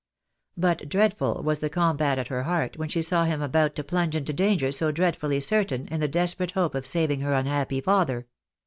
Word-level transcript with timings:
But 0.57 0.89
dreadful 0.89 1.43
was 1.43 1.59
the 1.59 1.69
combat 1.69 2.17
at 2.17 2.29
her 2.29 2.41
heart 2.41 2.75
when 2.75 2.89
she 2.89 3.03
saw 3.03 3.25
him 3.25 3.39
about 3.39 3.75
to 3.75 3.83
plunge 3.83 4.15
into 4.15 4.33
danger 4.33 4.71
so 4.71 4.91
dreadfully 4.91 5.39
certain, 5.39 5.87
in 5.89 5.99
the 5.99 6.07
desperate 6.07 6.53
hope 6.53 6.73
of 6.73 6.87
saving 6.87 7.19
her 7.19 7.35
unhappy 7.35 7.81
father. 7.81 8.25